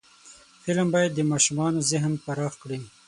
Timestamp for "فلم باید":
0.63-1.11